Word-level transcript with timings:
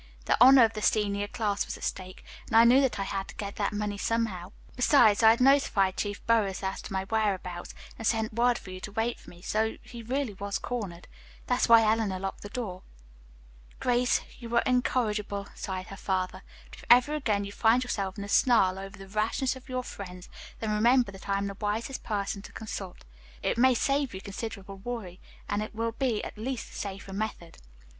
"The 0.25 0.35
honor 0.41 0.63
of 0.63 0.73
the 0.73 0.81
senior 0.81 1.27
class 1.27 1.63
was 1.67 1.77
at 1.77 1.83
stake, 1.83 2.23
and 2.47 2.55
I 2.57 2.63
knew 2.63 2.81
that 2.81 2.97
I 2.99 3.03
had 3.03 3.27
to 3.27 3.35
get 3.35 3.57
that 3.57 3.71
money 3.71 3.99
somehow. 3.99 4.51
Besides, 4.75 5.21
I 5.21 5.29
had 5.29 5.39
notified 5.39 5.95
Chief 5.95 6.25
Burroughs 6.25 6.63
as 6.63 6.81
to 6.81 6.91
my 6.91 7.03
whereabouts, 7.03 7.75
and 7.99 8.07
sent 8.07 8.33
word 8.33 8.57
for 8.57 8.71
you 8.71 8.79
to 8.79 8.91
wait 8.91 9.19
for 9.19 9.29
me, 9.29 9.43
so 9.43 9.77
he 9.83 10.01
was 10.01 10.09
really 10.09 10.35
cornered, 10.63 11.07
that's 11.45 11.69
why 11.69 11.83
Eleanor 11.83 12.17
locked 12.17 12.41
the 12.41 12.49
door." 12.49 12.81
"Grace, 13.79 14.21
you 14.39 14.55
are 14.55 14.63
incorrigible," 14.65 15.45
sighed 15.53 15.89
her 15.89 15.97
father, 15.97 16.41
"but 16.71 16.79
if 16.79 16.85
ever 16.89 17.13
again 17.13 17.45
you 17.45 17.51
find 17.51 17.83
yourself 17.83 18.17
in 18.17 18.23
a 18.23 18.27
snarl 18.27 18.79
over 18.79 18.97
the 18.97 19.07
rashness 19.07 19.55
of 19.55 19.69
your 19.69 19.83
friends, 19.83 20.29
then 20.61 20.71
remember 20.73 21.11
that 21.11 21.29
I 21.29 21.37
am 21.37 21.45
the 21.45 21.53
wisest 21.59 22.01
person 22.01 22.41
to 22.41 22.51
consult. 22.51 23.05
It 23.43 23.55
may 23.59 23.75
save 23.75 24.15
you 24.15 24.21
considerable 24.21 24.77
worry, 24.77 25.19
and 25.47 25.61
will 25.75 25.91
be 25.91 26.23
at 26.23 26.39
least 26.39 26.71
a 26.71 26.75
safer 26.75 27.13
method." 27.13 27.59